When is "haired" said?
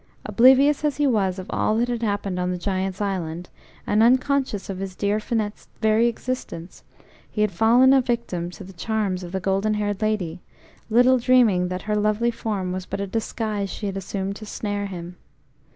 9.75-10.01